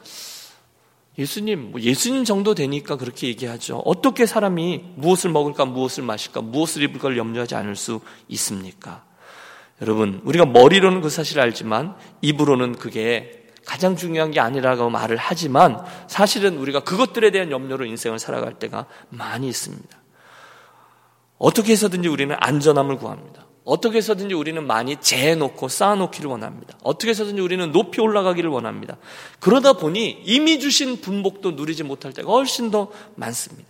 예수님, 1.18 1.72
뭐 1.72 1.80
예수님 1.80 2.24
정도 2.24 2.54
되니까 2.54 2.96
그렇게 2.96 3.26
얘기하죠. 3.28 3.78
어떻게 3.84 4.24
사람이 4.24 4.92
무엇을 4.96 5.30
먹을까, 5.30 5.64
무엇을 5.64 6.04
마실까, 6.04 6.42
무엇을 6.42 6.82
입을 6.82 7.00
걸 7.00 7.16
염려하지 7.16 7.56
않을 7.56 7.74
수 7.74 8.00
있습니까? 8.28 9.04
여러분, 9.82 10.20
우리가 10.24 10.46
머리로는 10.46 11.00
그 11.00 11.10
사실을 11.10 11.42
알지만 11.42 11.96
입으로는 12.20 12.76
그게 12.76 13.46
가장 13.66 13.96
중요한 13.96 14.30
게 14.30 14.40
아니라고 14.40 14.90
말을 14.90 15.16
하지만 15.16 15.84
사실은 16.06 16.56
우리가 16.56 16.80
그것들에 16.80 17.30
대한 17.30 17.50
염려로 17.50 17.84
인생을 17.84 18.18
살아갈 18.18 18.54
때가 18.54 18.86
많이 19.10 19.48
있습니다. 19.48 19.98
어떻게 21.36 21.72
해서든지 21.72 22.08
우리는 22.08 22.34
안전함을 22.38 22.96
구합니다. 22.96 23.47
어떻게 23.68 23.98
해서든지 23.98 24.34
우리는 24.34 24.66
많이 24.66 24.96
재놓고 24.96 25.68
쌓아놓기를 25.68 26.30
원합니다. 26.30 26.78
어떻게 26.82 27.10
해서든지 27.10 27.42
우리는 27.42 27.70
높이 27.70 28.00
올라가기를 28.00 28.48
원합니다. 28.48 28.96
그러다 29.40 29.74
보니 29.74 30.22
이미 30.24 30.58
주신 30.58 31.02
분복도 31.02 31.50
누리지 31.50 31.82
못할 31.82 32.14
때가 32.14 32.32
훨씬 32.32 32.70
더 32.70 32.90
많습니다. 33.14 33.68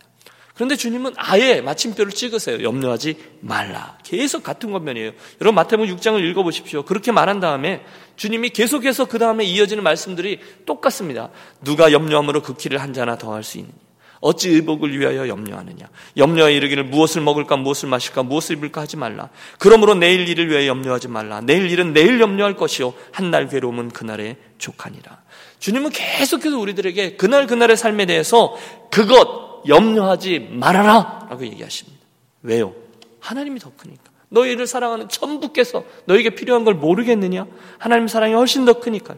그런데 0.53 0.77
주님은 0.77 1.13
아예 1.17 1.59
마침표를 1.59 2.13
찍으세요. 2.13 2.63
염려하지 2.63 3.17
말라. 3.41 3.97
계속 4.03 4.41
같은 4.41 4.71
것면이에요. 4.71 5.11
여러분 5.41 5.55
마태복음 5.55 5.93
6장을 5.97 6.23
읽어보십시오. 6.31 6.83
그렇게 6.83 7.11
말한 7.11 7.41
다음에 7.41 7.83
주님이 8.15 8.51
계속해서 8.51 9.05
그 9.05 9.19
다음에 9.19 9.43
이어지는 9.43 9.83
말씀들이 9.83 10.39
똑같습니다. 10.65 11.29
누가 11.61 11.91
염려함으로 11.91 12.41
그 12.41 12.55
길을 12.55 12.81
한 12.81 12.93
자나 12.93 13.17
더할 13.17 13.43
수 13.43 13.57
있느냐. 13.57 13.88
어찌 14.21 14.49
의복을 14.49 14.99
위하여 14.99 15.27
염려하느냐? 15.27 15.87
염려하여 16.17 16.53
이르기를 16.53 16.83
무엇을 16.85 17.21
먹을까, 17.21 17.57
무엇을 17.57 17.87
마실까, 17.89 18.23
무엇을 18.23 18.57
입을까 18.57 18.81
하지 18.81 18.97
말라. 18.97 19.29
그러므로 19.57 19.95
내일 19.95 20.27
일을 20.27 20.49
위하여 20.49 20.67
염려하지 20.67 21.07
말라. 21.07 21.41
내일 21.41 21.71
일은 21.71 21.93
내일 21.93 22.19
염려할 22.19 22.55
것이요. 22.55 22.93
한날 23.11 23.47
괴로움은 23.47 23.89
그날에 23.89 24.37
족하니라. 24.57 25.21
주님은 25.59 25.91
계속해서 25.91 26.57
우리들에게 26.57 27.15
그날 27.15 27.47
그날의 27.47 27.77
삶에 27.77 28.05
대해서 28.05 28.55
그것 28.91 29.63
염려하지 29.67 30.49
말아라. 30.51 31.27
라고 31.29 31.45
얘기하십니다. 31.45 31.99
왜요? 32.43 32.73
하나님이 33.19 33.59
더 33.59 33.71
크니까. 33.75 34.03
너희를 34.29 34.67
사랑하는 34.67 35.09
천부께서 35.09 35.83
너에게 36.05 36.31
필요한 36.31 36.63
걸 36.63 36.75
모르겠느냐? 36.75 37.47
하나님 37.77 38.07
사랑이 38.07 38.33
훨씬 38.33 38.65
더 38.65 38.73
크니까요. 38.79 39.17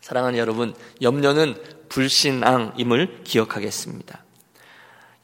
사랑하는 0.00 0.38
여러분, 0.38 0.74
염려는 1.00 1.56
불신앙임을 1.94 3.20
기억하겠습니다. 3.22 4.24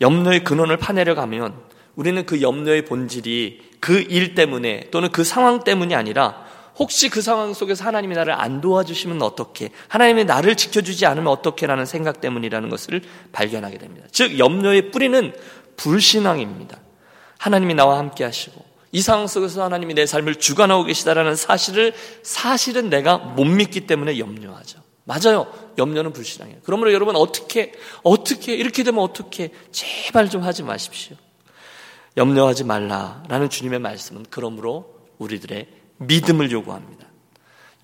염려의 0.00 0.44
근원을 0.44 0.76
파내려 0.76 1.16
가면 1.16 1.54
우리는 1.96 2.24
그 2.24 2.40
염려의 2.40 2.84
본질이 2.84 3.70
그 3.80 4.06
일 4.08 4.34
때문에 4.36 4.88
또는 4.92 5.10
그 5.10 5.24
상황 5.24 5.64
때문이 5.64 5.94
아니라 5.96 6.44
혹시 6.78 7.08
그 7.08 7.20
상황 7.20 7.52
속에서 7.52 7.84
하나님이 7.84 8.14
나를 8.14 8.32
안 8.32 8.60
도와주시면 8.60 9.20
어떻게, 9.20 9.70
하나님이 9.88 10.24
나를 10.24 10.56
지켜주지 10.56 11.06
않으면 11.06 11.26
어떻게라는 11.26 11.84
생각 11.86 12.20
때문이라는 12.20 12.68
것을 12.70 13.02
발견하게 13.32 13.78
됩니다. 13.78 14.06
즉, 14.12 14.38
염려의 14.38 14.90
뿌리는 14.90 15.34
불신앙입니다. 15.76 16.78
하나님이 17.38 17.74
나와 17.74 17.98
함께 17.98 18.24
하시고, 18.24 18.64
이 18.92 19.02
상황 19.02 19.26
속에서 19.26 19.62
하나님이 19.64 19.94
내 19.94 20.06
삶을 20.06 20.36
주관하고 20.36 20.84
계시다라는 20.84 21.36
사실을 21.36 21.92
사실은 22.22 22.88
내가 22.88 23.18
못 23.18 23.44
믿기 23.44 23.86
때문에 23.86 24.18
염려하죠. 24.18 24.80
맞아요. 25.04 25.52
염려는 25.78 26.12
불신앙이에요. 26.12 26.60
그러므로 26.64 26.92
여러분 26.92 27.16
어떻게 27.16 27.72
어떻게 28.02 28.54
이렇게 28.54 28.82
되면 28.82 29.02
어떻게 29.02 29.50
제발 29.72 30.28
좀 30.28 30.42
하지 30.42 30.62
마십시오. 30.62 31.16
염려하지 32.16 32.64
말라라는 32.64 33.50
주님의 33.50 33.78
말씀은 33.78 34.26
그러므로 34.30 34.94
우리들의 35.18 35.68
믿음을 35.98 36.50
요구합니다. 36.50 37.06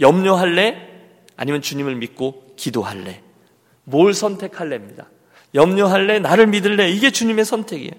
염려할래? 0.00 0.94
아니면 1.36 1.62
주님을 1.62 1.94
믿고 1.96 2.54
기도할래? 2.56 3.22
뭘 3.84 4.14
선택할래입니다. 4.14 5.08
염려할래? 5.54 6.18
나를 6.18 6.46
믿을래? 6.48 6.90
이게 6.90 7.10
주님의 7.10 7.44
선택이에요. 7.44 7.92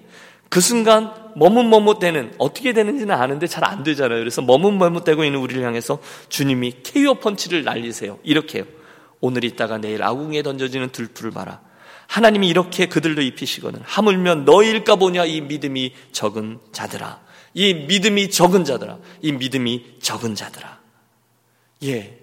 그 0.48 0.60
순간 0.60 1.12
머뭇머뭇대는 1.36 2.34
어떻게 2.38 2.72
되는지는 2.72 3.14
아는데 3.14 3.46
잘 3.46 3.64
안 3.64 3.82
되잖아요. 3.82 4.18
그래서 4.18 4.42
머뭇머뭇대고 4.42 5.24
있는 5.24 5.40
우리를 5.40 5.62
향해서 5.62 5.98
주님이 6.28 6.76
케이오 6.82 7.14
펀치를 7.14 7.64
날리세요. 7.64 8.18
이렇게요. 8.22 8.64
오늘 9.20 9.44
있다가 9.44 9.78
내일 9.78 10.02
아궁에 10.02 10.42
던져지는 10.42 10.90
들풀을 10.90 11.30
봐라. 11.30 11.60
하나님이 12.06 12.48
이렇게 12.48 12.86
그들도 12.86 13.20
입히시거든. 13.22 13.80
하물며 13.84 14.36
너일까 14.36 14.96
보냐 14.96 15.24
이 15.24 15.40
믿음이 15.42 15.94
적은 16.12 16.58
자들아. 16.72 17.20
이 17.54 17.74
믿음이 17.74 18.30
적은 18.30 18.64
자들아. 18.64 18.98
이 19.22 19.32
믿음이 19.32 19.96
적은 20.00 20.34
자들아. 20.34 20.78
예. 21.84 22.18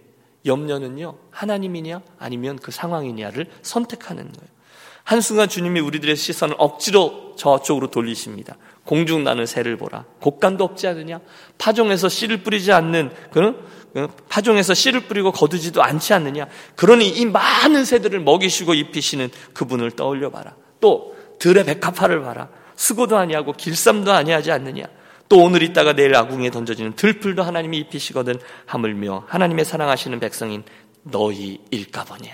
염려는요, 0.46 1.18
하나님이냐 1.32 2.02
아니면 2.20 2.58
그 2.58 2.72
상황이냐를 2.72 3.48
선택하는 3.64 4.32
거예요. 4.32 4.56
한순간 5.04 5.50
주님이 5.50 5.80
우리들의 5.80 6.16
시선을 6.16 6.56
억지로 6.58 7.36
저쪽으로 7.38 7.92
돌리십니다. 7.92 8.58
공중 8.86 9.24
나는 9.24 9.46
새를 9.46 9.78
보라. 9.78 10.06
곡간도 10.20 10.64
없지 10.64 10.88
않느냐? 10.88 11.20
파종에서 11.58 12.10
씨를 12.10 12.44
뿌리지 12.44 12.72
않는 12.72 13.12
그런 13.32 13.56
어? 13.56 13.85
파종에서 14.30 14.74
씨를 14.74 15.02
뿌리고 15.02 15.32
거두지도 15.32 15.82
않지 15.82 16.14
않느냐? 16.14 16.48
그러니 16.76 17.08
이 17.08 17.26
많은 17.26 17.86
새들을 17.86 18.20
먹이시고 18.20 18.74
입히시는 18.74 19.30
그분을 19.54 19.92
떠올려 19.92 20.30
봐라. 20.30 20.56
또 20.82 21.16
들의 21.40 21.64
백합화를 21.64 22.22
봐라. 22.22 22.50
수고도 22.76 23.18
아니하고 23.18 23.54
길쌈도 23.54 24.12
아니하지 24.12 24.52
않느냐? 24.52 24.86
또 25.30 25.44
오늘 25.44 25.64
있다가 25.64 25.94
내일 25.94 26.16
아궁에 26.16 26.52
던져지는 26.52 26.94
들풀도 26.96 27.42
하나님이 27.42 27.78
입히시거든 27.80 28.40
하물며 28.66 29.26
하나님의 29.28 29.66
사랑하시는 29.66 30.20
백성인 30.20 30.64
너희일까 31.04 32.04
보냐. 32.04 32.32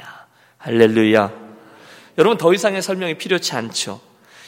할렐루야. 0.58 1.32
여러분 2.18 2.38
더 2.38 2.53
이상의 2.53 2.82
설명이 2.82 3.18
필요치 3.18 3.53
않죠. 3.53 4.01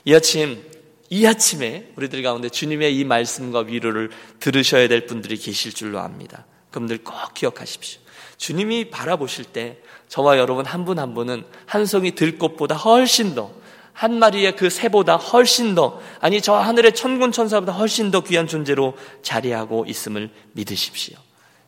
이 0.06 0.14
아침 0.14 0.62
이 1.10 1.26
아침에 1.28 1.92
우리들 1.96 2.24
가운데 2.24 2.50
주님의 2.50 2.98
이 2.98 3.06
말씀과 3.06 3.62
위로를 3.62 4.10
들으셔야 4.40 4.88
될 4.88 5.06
분들이 5.06 5.38
계실 5.38 5.72
줄로 5.72 6.00
압니다. 6.00 6.46
그분들 6.74 7.04
꼭 7.04 7.34
기억하십시오. 7.34 8.02
주님이 8.38 8.90
바라보실 8.90 9.46
때 9.46 9.78
저와 10.10 10.38
여러분 10.38 10.66
한 10.66 10.84
분한 10.84 11.10
한 11.10 11.14
분은 11.14 11.46
한 11.66 11.86
송이 11.86 12.16
들꽃보다 12.16 12.76
훨씬 12.76 13.36
더 13.36 13.64
한 13.94 14.18
마리의 14.18 14.56
그 14.56 14.70
새보다 14.70 15.16
훨씬 15.16 15.76
더, 15.76 16.02
아니 16.20 16.42
저 16.42 16.56
하늘의 16.56 16.96
천군 16.96 17.32
천사보다 17.32 17.72
훨씬 17.72 18.12
더 18.12 18.22
귀한 18.22 18.48
존재로 18.48 18.98
자리하고 19.22 19.86
있음을 19.88 20.32
믿으십시오. 20.54 21.18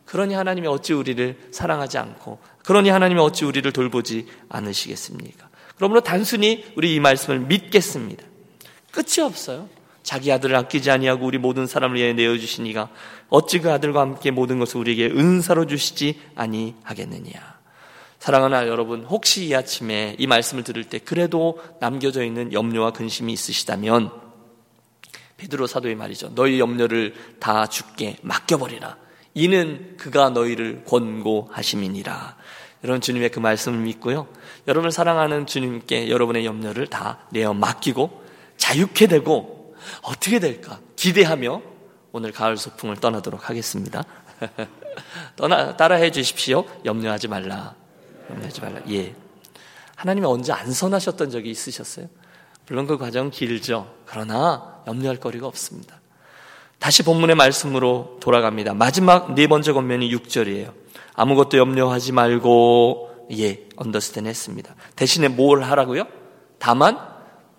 그러니 0.06 0.34
하나님이 0.34 0.68
어찌 0.68 0.94
우리를 0.94 1.50
사랑하지 1.52 1.98
않고, 2.00 2.40
그러니 2.66 2.90
하나님이 2.90 3.20
어찌 3.22 3.46
우리를 3.46 3.72
돌보지 3.72 4.28
않으시겠습니까? 4.50 5.50
그러므로 5.76 6.02
단순히 6.02 6.66
우리 6.76 6.96
이 6.96 7.00
말씀을 7.00 7.40
믿겠습니다. 7.40 8.24
끝이 8.92 9.24
없어요. 9.24 9.70
자기 10.06 10.32
아들을 10.32 10.56
아끼지 10.56 10.92
아니하고 10.92 11.26
우리 11.26 11.40
모든 11.40 11.66
사람을 11.66 11.98
위해 11.98 12.14
내어 12.14 12.38
주시니가 12.38 12.90
어찌 13.30 13.58
그 13.58 13.72
아들과 13.72 14.02
함께 14.02 14.30
모든 14.30 14.60
것을 14.60 14.78
우리에게 14.78 15.08
은사로 15.08 15.66
주시지 15.66 16.22
아니하겠느냐. 16.36 17.56
사랑하는 18.20 18.68
여러분, 18.68 19.04
혹시 19.04 19.48
이 19.48 19.56
아침에 19.56 20.16
이 20.20 20.28
말씀을 20.28 20.64
들을 20.64 20.84
때 20.84 21.00
그래도 21.00 21.60
남겨져 21.80 22.24
있는 22.24 22.54
염려와 22.54 22.92
근심이 22.92 23.34
있으시다면 23.34 24.12
베드로 25.38 25.66
사도의 25.66 25.96
말이죠. 25.96 26.36
너희 26.36 26.60
염려를 26.60 27.16
다 27.40 27.66
죽게 27.66 28.18
맡겨버리라. 28.22 28.98
이는 29.34 29.96
그가 29.98 30.30
너희를 30.30 30.84
권고하심이니라. 30.86 32.38
여러분 32.84 33.02
주님의 33.02 33.32
그 33.32 33.40
말씀을 33.40 33.80
믿고요. 33.80 34.28
여러분을 34.68 34.92
사랑하는 34.92 35.48
주님께 35.48 36.12
여러분의 36.12 36.46
염려를 36.46 36.88
다 36.88 37.18
내어 37.32 37.56
맡기고 37.56 38.24
자유케 38.58 39.08
되고 39.08 39.64
어떻게 40.01 40.39
될까 40.39 40.80
기대하며 40.96 41.62
오늘 42.12 42.32
가을 42.32 42.58
소풍을 42.58 42.98
떠나도록 42.98 43.50
하겠습니다. 43.50 44.04
떠나 45.36 45.75
따라해 45.75 46.12
주십시오. 46.12 46.65
염려하지 46.86 47.27
말라. 47.27 47.75
염려하지 48.30 48.62
말라. 48.62 48.82
예. 48.89 49.13
하나님이 49.96 50.25
언제 50.25 50.51
안 50.54 50.72
선하셨던 50.72 51.30
적이 51.30 51.51
있으셨어요? 51.51 52.08
물론 52.68 52.88
그 52.88 52.98
과정은 52.98 53.32
길죠. 53.32 53.94
그러나 54.06 54.82
염려할 54.88 55.18
거리가 55.18 55.48
없습니다. 55.48 56.00
다시 56.80 57.04
본문의 57.04 57.36
말씀으로 57.36 58.18
돌아갑니다. 58.22 58.74
마지막 58.74 59.34
네 59.34 59.48
번째 59.48 59.72
권면이 59.72 60.10
6절이에요. 60.15 60.74
아무것도 61.13 61.58
염려하지 61.58 62.12
말고 62.12 63.27
예, 63.34 63.68
언더스탠 63.75 64.27
했습니다. 64.27 64.75
대신에 64.96 65.27
뭘 65.27 65.63
하라고요? 65.63 66.06
다만 66.60 67.00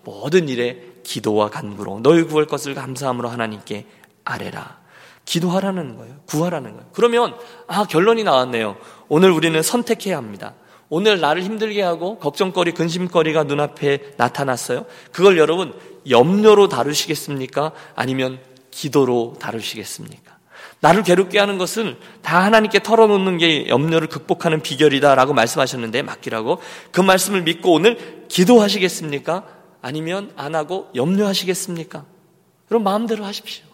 모든 0.03 0.47
일에 0.47 0.81
기도와 1.07 1.49
간구로 1.49 2.01
너희 2.03 2.23
구할 2.23 2.45
것을 2.45 2.75
감사함으로 2.75 3.29
하나님께 3.29 3.85
아뢰라. 4.25 4.77
기도하라는 5.23 5.95
거예요. 5.97 6.15
구하라는 6.25 6.73
거예요. 6.73 6.85
그러면 6.91 7.33
아 7.67 7.85
결론이 7.85 8.23
나왔네요. 8.23 8.75
오늘 9.07 9.31
우리는 9.31 9.61
선택해야 9.61 10.17
합니다. 10.17 10.53
오늘 10.89 11.19
나를 11.19 11.43
힘들게 11.43 11.81
하고 11.81 12.17
걱정거리, 12.19 12.73
근심거리가 12.73 13.43
눈앞에 13.43 14.15
나타났어요. 14.17 14.85
그걸 15.11 15.37
여러분 15.37 15.73
염려로 16.09 16.67
다루시겠습니까? 16.67 17.71
아니면 17.95 18.39
기도로 18.71 19.35
다루시겠습니까? 19.39 20.37
나를 20.79 21.03
괴롭게 21.03 21.39
하는 21.39 21.57
것은 21.57 21.97
다 22.21 22.43
하나님께 22.43 22.83
털어놓는 22.83 23.37
게 23.37 23.67
염려를 23.67 24.07
극복하는 24.09 24.61
비결이다라고 24.61 25.33
말씀하셨는데 25.33 26.03
맡기라고 26.03 26.61
그 26.91 27.01
말씀을 27.01 27.43
믿고 27.43 27.73
오늘 27.73 28.25
기도하시겠습니까? 28.27 29.56
아니면 29.81 30.31
안 30.35 30.55
하고 30.55 30.89
염려하시겠습니까? 30.95 32.05
그럼 32.67 32.83
마음대로 32.83 33.25
하십시오. 33.25 33.65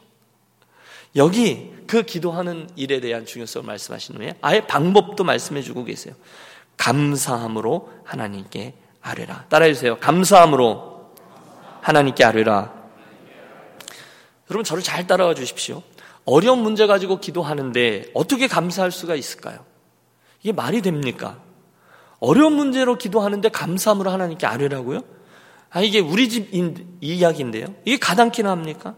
여기 1.16 1.72
그 1.88 2.04
기도하는 2.04 2.70
일에 2.76 3.00
대한 3.00 3.26
중요성을 3.26 3.66
말씀하신 3.68 4.16
후에 4.16 4.36
아예 4.42 4.66
방법도 4.66 5.24
말씀해 5.24 5.62
주고 5.62 5.84
계세요. 5.84 6.16
감사함으로 6.78 7.92
하나님께 8.04 8.74
아뢰라. 9.02 9.46
따라해 9.50 9.74
주세요. 9.74 10.00
감사함으로 10.00 11.14
하나님께 11.82 12.24
아뢰라. 12.24 12.74
여러분 14.50 14.64
저를 14.64 14.82
잘 14.82 15.06
따라와 15.06 15.36
주십시오. 15.36 15.84
어려운 16.26 16.60
문제 16.60 16.88
가지고 16.88 17.20
기도하는데 17.20 18.12
어떻게 18.14 18.48
감사할 18.48 18.92
수가 18.92 19.16
있을까요? 19.16 19.66
이게 20.42 20.52
말이 20.52 20.82
됩니까? 20.82 21.42
어려운 22.20 22.54
문제로 22.54 22.98
기도하는데 22.98 23.50
감사함으로 23.50 24.10
하나님께 24.10 24.48
아뢰라고요? 24.48 25.02
아, 25.74 25.82
이게 25.82 26.00
우리 26.00 26.30
집 26.30 26.50
이야기인데요. 27.02 27.66
이게 27.84 27.98
가당키나 27.98 28.52
합니까? 28.52 28.96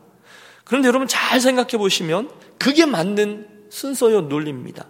그런데 0.65 0.89
여러분 0.89 1.07
잘 1.07 1.39
생각해 1.39 1.77
보시면 1.77 2.29
그게 2.59 2.85
맞는 2.85 3.47
순서요 3.69 4.21
논리입니다. 4.21 4.85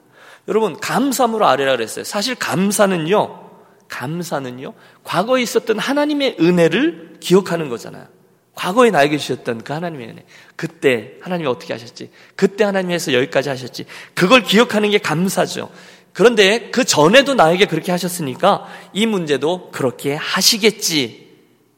여러분 0.47 0.79
감사함으로 0.79 1.45
아래라 1.45 1.73
그랬어요. 1.73 2.03
사실 2.03 2.35
감사는요. 2.35 3.49
감사는요. 3.87 4.73
과거에 5.03 5.43
있었던 5.43 5.77
하나님의 5.77 6.37
은혜를 6.39 7.17
기억하는 7.19 7.69
거잖아요. 7.69 8.07
과거에 8.55 8.89
나에게 8.89 9.17
주셨던 9.17 9.63
그 9.63 9.73
하나님의 9.73 10.09
은혜. 10.09 10.25
그때 10.55 11.15
하나님이 11.21 11.47
어떻게 11.47 11.73
하셨지? 11.73 12.09
그때 12.35 12.63
하나님에서 12.63 13.13
여기까지 13.13 13.49
하셨지. 13.49 13.85
그걸 14.15 14.43
기억하는 14.43 14.89
게 14.89 14.97
감사죠. 14.97 15.69
그런데 16.13 16.69
그 16.71 16.85
전에도 16.85 17.33
나에게 17.33 17.65
그렇게 17.65 17.91
하셨으니까 17.91 18.65
이 18.93 19.05
문제도 19.05 19.69
그렇게 19.71 20.15
하시겠지 20.15 21.24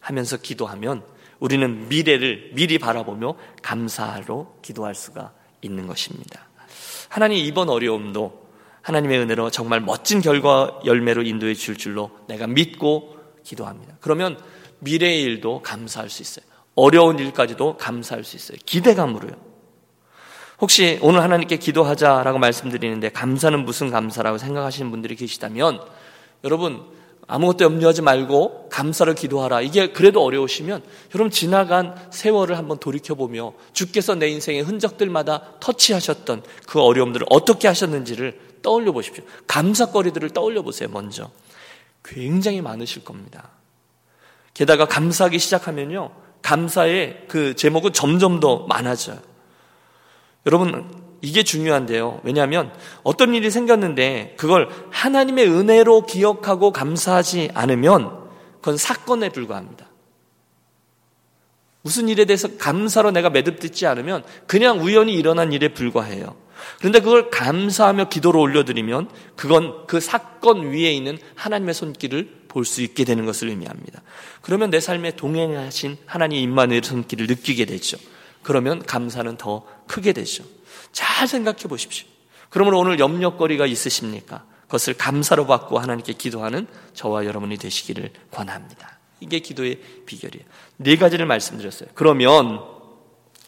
하면서 0.07 0.37
기도하면 0.37 1.03
우리는 1.39 1.89
미래를 1.89 2.51
미리 2.53 2.79
바라보며 2.79 3.35
감사로 3.61 4.55
기도할 4.61 4.95
수가 4.95 5.33
있는 5.61 5.85
것입니다. 5.85 6.47
하나님 7.09 7.37
이번 7.39 7.67
어려움도 7.67 8.47
하나님의 8.83 9.19
은혜로 9.19 9.49
정말 9.49 9.81
멋진 9.81 10.21
결과 10.21 10.79
열매로 10.85 11.23
인도해 11.23 11.53
줄 11.55 11.77
줄로 11.77 12.11
내가 12.29 12.47
믿고 12.47 13.17
기도합니다. 13.43 13.97
그러면 13.99 14.39
미래의 14.79 15.23
일도 15.23 15.61
감사할 15.61 16.09
수 16.09 16.21
있어요. 16.21 16.45
어려운 16.75 17.19
일까지도 17.19 17.75
감사할 17.75 18.23
수 18.23 18.37
있어요. 18.37 18.57
기대감으로요. 18.65 19.33
혹시 20.61 20.99
오늘 21.01 21.21
하나님께 21.21 21.57
기도하자라고 21.57 22.39
말씀드리는데 22.39 23.09
감사는 23.09 23.65
무슨 23.65 23.91
감사라고 23.91 24.37
생각하시는 24.37 24.89
분들이 24.89 25.17
계시다면 25.17 25.81
여러분 26.45 26.96
아무것도 27.27 27.65
염려하지 27.65 28.01
말고 28.01 28.69
감사를 28.69 29.13
기도하라. 29.13 29.61
이게 29.61 29.91
그래도 29.91 30.23
어려우시면 30.23 30.81
여러분 31.13 31.29
지나간 31.29 31.93
세월을 32.09 32.57
한번 32.57 32.79
돌이켜보며 32.79 33.53
주께서 33.73 34.15
내 34.15 34.29
인생의 34.29 34.61
흔적들마다 34.61 35.43
터치하셨던 35.59 36.43
그 36.67 36.81
어려움들을 36.81 37.27
어떻게 37.29 37.67
하셨는지를 37.67 38.39
떠올려 38.61 38.93
보십시오. 38.93 39.23
감사거리들을 39.45 40.29
떠올려 40.29 40.61
보세요, 40.61 40.89
먼저. 40.89 41.29
굉장히 42.03 42.61
많으실 42.61 43.03
겁니다. 43.03 43.49
게다가 44.53 44.85
감사하기 44.85 45.37
시작하면요. 45.37 46.11
감사의 46.41 47.25
그 47.27 47.55
제목은 47.55 47.91
점점 47.91 48.39
더 48.39 48.59
많아져요. 48.67 49.19
여러분, 50.45 51.06
이게 51.21 51.43
중요한데요. 51.43 52.21
왜냐하면 52.23 52.71
어떤 53.03 53.33
일이 53.33 53.49
생겼는데 53.49 54.35
그걸 54.37 54.69
하나님의 54.91 55.49
은혜로 55.49 56.05
기억하고 56.05 56.71
감사하지 56.71 57.51
않으면 57.53 58.27
그건 58.59 58.77
사건에 58.77 59.29
불과합니다. 59.29 59.87
무슨 61.81 62.09
일에 62.09 62.25
대해서 62.25 62.49
감사로 62.57 63.11
내가 63.11 63.29
매듭짓지 63.29 63.87
않으면 63.87 64.23
그냥 64.45 64.81
우연히 64.81 65.13
일어난 65.13 65.53
일에 65.53 65.69
불과해요. 65.69 66.35
그런데 66.79 66.99
그걸 66.99 67.29
감사하며 67.29 68.09
기도로 68.09 68.41
올려드리면 68.41 69.09
그건 69.35 69.85
그 69.87 69.99
사건 69.99 70.71
위에 70.71 70.91
있는 70.91 71.17
하나님의 71.35 71.73
손길을 71.73 72.37
볼 72.47 72.65
수 72.65 72.81
있게 72.81 73.03
되는 73.03 73.25
것을 73.25 73.49
의미합니다. 73.49 74.01
그러면 74.41 74.71
내 74.71 74.79
삶에 74.79 75.15
동행하신 75.15 75.97
하나님 76.07 76.39
임마누의 76.39 76.81
손길을 76.83 77.27
느끼게 77.27 77.65
되죠. 77.65 77.97
그러면 78.41 78.81
감사는 78.83 79.37
더 79.37 79.63
크게 79.87 80.13
되죠. 80.13 80.43
잘 80.91 81.27
생각해 81.27 81.63
보십시오. 81.63 82.07
그러므로 82.49 82.79
오늘 82.79 82.99
염려거리가 82.99 83.65
있으십니까? 83.65 84.45
그것을 84.63 84.93
감사로 84.95 85.47
받고 85.47 85.79
하나님께 85.79 86.13
기도하는 86.13 86.67
저와 86.93 87.25
여러분이 87.25 87.57
되시기를 87.57 88.11
권합니다. 88.31 88.99
이게 89.19 89.39
기도의 89.39 89.79
비결이에요. 90.05 90.45
네 90.77 90.95
가지를 90.97 91.25
말씀드렸어요. 91.25 91.89
그러면 91.93 92.61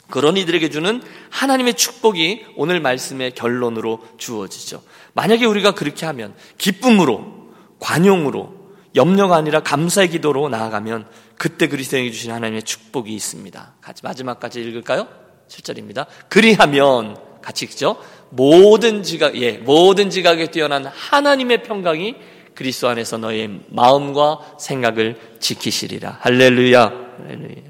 그런 0.10 0.38
이들에게 0.38 0.70
주는 0.70 1.04
하나님의 1.30 1.76
축복이 1.76 2.46
오늘 2.56 2.80
말씀의 2.80 3.36
결론으로 3.36 4.00
주어지죠. 4.18 4.82
만약에 5.14 5.46
우리가 5.46 5.74
그렇게 5.76 6.06
하면 6.08 6.34
기쁨으로, 6.58 7.52
관용으로, 7.80 8.58
염려가 8.96 9.36
아니라 9.36 9.60
감사의 9.62 10.10
기도로 10.10 10.50
나아가면 10.50 11.08
그때 11.38 11.68
그리스도에게 11.68 12.12
주신 12.12 12.32
하나님의 12.32 12.64
축복이 12.64 13.14
있습니다. 13.14 13.76
같이 13.82 14.04
마지막까지 14.04 14.62
읽을까요? 14.62 15.08
7절입니다. 15.50 16.06
그리하면 16.30 17.18
같이 17.42 17.66
읽죠. 17.66 17.98
모든 18.30 19.04
지각, 19.04 19.36
예, 19.42 19.54
모든 19.54 20.10
지각에 20.10 20.48
뛰어난 20.52 20.86
하나님의 20.86 21.64
평강이 21.64 22.16
그리스도 22.54 22.90
안에서 22.90 23.18
너의 23.18 23.62
마음과 23.70 24.56
생각을 24.60 25.18
지키시리라. 25.40 26.20
할렐루야. 26.22 26.92
할렐루야. 27.28 27.70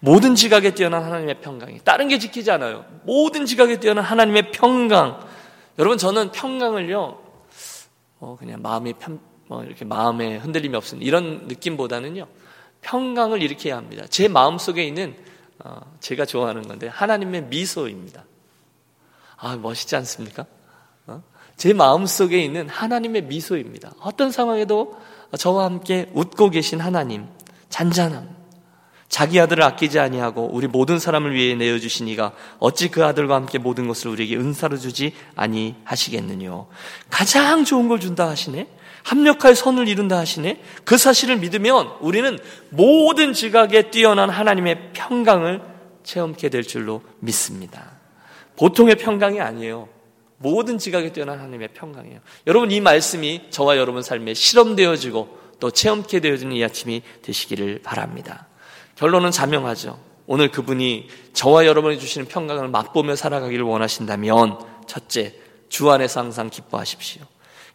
모든 0.00 0.34
지각에 0.34 0.74
뛰어난 0.74 1.02
하나님의 1.02 1.40
평강이 1.40 1.80
다른 1.84 2.08
게 2.08 2.18
지키지 2.18 2.50
않아요. 2.50 2.84
모든 3.04 3.46
지각에 3.46 3.80
뛰어난 3.80 4.04
하나님의 4.04 4.50
평강. 4.50 5.20
여러분 5.78 5.96
저는 5.96 6.30
평강을요. 6.32 7.18
어 8.20 8.36
그냥 8.38 8.62
마음이 8.62 8.94
편, 8.94 9.18
뭐 9.46 9.64
이렇게 9.64 9.84
마음에 9.84 10.36
흔들림이 10.36 10.76
없는 10.76 11.02
이런 11.02 11.46
느낌보다는요. 11.46 12.26
평강을 12.82 13.40
해야 13.64 13.76
합니다. 13.76 14.04
제 14.10 14.28
마음 14.28 14.58
속에 14.58 14.84
있는 14.84 15.14
어, 15.14 15.33
제가 16.00 16.26
좋아하는 16.26 16.66
건데 16.66 16.88
하나님의 16.88 17.44
미소입니다. 17.44 18.24
아 19.36 19.56
멋있지 19.56 19.96
않습니까? 19.96 20.46
어? 21.06 21.22
제 21.56 21.72
마음 21.72 22.06
속에 22.06 22.42
있는 22.42 22.68
하나님의 22.68 23.22
미소입니다. 23.22 23.92
어떤 24.00 24.30
상황에도 24.30 24.98
저와 25.38 25.64
함께 25.64 26.10
웃고 26.14 26.50
계신 26.50 26.80
하나님, 26.80 27.26
잔잔함. 27.68 28.33
자기 29.08 29.38
아들을 29.38 29.62
아끼지 29.62 29.98
아니하고 29.98 30.50
우리 30.52 30.66
모든 30.66 30.98
사람을 30.98 31.34
위해 31.34 31.54
내어 31.54 31.78
주시니가 31.78 32.32
어찌 32.58 32.88
그 32.88 33.04
아들과 33.04 33.36
함께 33.36 33.58
모든 33.58 33.86
것을 33.86 34.10
우리에게 34.10 34.36
은사로 34.36 34.76
주지 34.76 35.12
아니하시겠느뇨. 35.36 36.66
가장 37.10 37.64
좋은 37.64 37.88
걸 37.88 38.00
준다 38.00 38.28
하시네. 38.28 38.66
합력할 39.04 39.54
선을 39.54 39.86
이룬다 39.86 40.18
하시네. 40.18 40.60
그 40.84 40.96
사실을 40.96 41.36
믿으면 41.36 41.92
우리는 42.00 42.38
모든 42.70 43.32
지각에 43.32 43.90
뛰어난 43.90 44.30
하나님의 44.30 44.92
평강을 44.94 45.60
체험케 46.02 46.48
될 46.48 46.62
줄로 46.62 47.02
믿습니다. 47.20 47.92
보통의 48.56 48.96
평강이 48.96 49.40
아니에요. 49.40 49.88
모든 50.38 50.78
지각에 50.78 51.12
뛰어난 51.12 51.38
하나님의 51.38 51.68
평강이에요. 51.74 52.20
여러분 52.46 52.70
이 52.70 52.80
말씀이 52.80 53.42
저와 53.50 53.76
여러분 53.76 54.02
삶에 54.02 54.34
실험되어지고 54.34 55.38
또 55.60 55.70
체험케 55.70 56.20
되어지는 56.20 56.56
이 56.56 56.64
아침이 56.64 57.02
되시기를 57.22 57.80
바랍니다. 57.82 58.48
결론은 58.96 59.30
자명하죠. 59.30 59.98
오늘 60.26 60.50
그분이 60.50 61.08
저와 61.32 61.66
여러분이 61.66 61.98
주시는 61.98 62.28
평강을 62.28 62.68
맛보며 62.68 63.16
살아가기를 63.16 63.64
원하신다면 63.64 64.58
첫째, 64.86 65.34
주 65.68 65.90
안에서 65.90 66.20
항상 66.20 66.50
기뻐하십시오. 66.50 67.22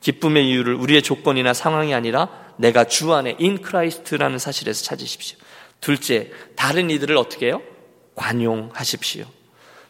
기쁨의 0.02 0.50
이유를 0.50 0.76
우리의 0.76 1.02
조건이나 1.02 1.54
상황이 1.54 1.94
아니라 1.94 2.30
내가 2.58 2.86
주 2.86 3.14
안에 3.14 3.36
in 3.40 3.62
Christ라는 3.62 4.40
사실에서 4.40 4.84
찾으십시오. 4.86 5.38
둘째, 5.82 6.32
다른 6.56 6.90
이들을 6.90 7.16
어떻게 7.18 7.48
해요? 7.48 7.62
관용하십시오. 8.16 9.26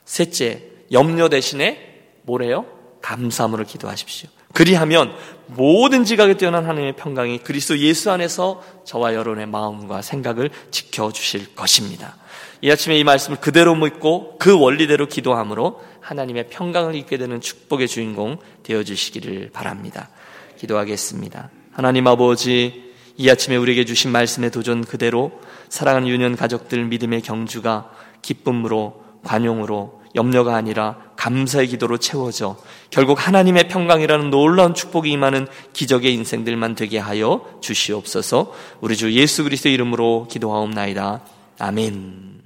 셋째, 0.05 0.63
염려 0.91 1.29
대신에 1.29 2.17
뭐래요? 2.23 2.65
감사함으로 3.01 3.65
기도하십시오. 3.65 4.29
그리하면 4.59 5.13
모든 5.47 6.03
지각에 6.03 6.33
뛰어난 6.33 6.65
하나님의 6.65 6.97
평강이 6.97 7.37
그리스도 7.39 7.77
예수 7.79 8.11
안에서 8.11 8.61
저와 8.83 9.13
여러분의 9.13 9.47
마음과 9.47 10.01
생각을 10.01 10.49
지켜주실 10.69 11.55
것입니다. 11.55 12.17
이 12.61 12.69
아침에 12.69 12.99
이 12.99 13.05
말씀을 13.05 13.39
그대로 13.39 13.73
믿고 13.73 14.37
그 14.37 14.59
원리대로 14.59 15.07
기도함으로 15.07 15.81
하나님의 16.01 16.49
평강을 16.49 16.93
잊게 16.95 17.17
되는 17.17 17.39
축복의 17.39 17.87
주인공 17.87 18.37
되어주시기를 18.63 19.51
바랍니다. 19.53 20.09
기도하겠습니다. 20.57 21.49
하나님 21.71 22.05
아버지, 22.07 22.91
이 23.15 23.29
아침에 23.29 23.55
우리에게 23.55 23.85
주신 23.85 24.11
말씀의 24.11 24.51
도전 24.51 24.83
그대로 24.83 25.31
사랑하는 25.69 26.09
유년 26.09 26.35
가족들 26.35 26.83
믿음의 26.83 27.21
경주가 27.21 27.91
기쁨으로, 28.21 29.05
관용으로, 29.23 30.01
염려가 30.15 30.55
아니라 30.55 30.97
감사의 31.19 31.67
기도로 31.67 31.97
채워져 31.97 32.55
결국 32.91 33.27
하나님의 33.27 33.67
평강이라는 33.67 34.29
놀라운 34.29 34.73
축복이 34.73 35.11
임하는 35.11 35.47
기적의 35.73 36.13
인생들만 36.13 36.75
되게 36.75 36.97
하여 36.97 37.45
주시옵소서 37.59 38.53
우리 38.79 38.95
주 38.95 39.11
예수 39.11 39.43
그리스도 39.43 39.67
이름으로 39.67 40.27
기도하옵나이다. 40.31 41.21
아멘. 41.59 42.38